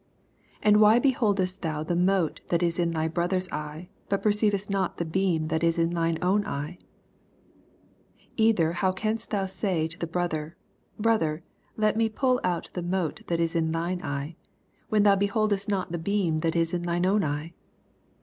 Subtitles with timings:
[0.63, 4.31] 41 And why beholdest thou the mote that is in thv brother's eye, bat per
[4.31, 6.79] ceivest Dot the beam that is in thine own eye?
[8.35, 10.57] 42 !uther how canst thou say to thy brother,
[10.97, 11.43] Brother,
[11.77, 14.35] let me pall out the mote that is in tnine eye,
[14.89, 17.53] when thou beholdest not the beam that is in thine own eye?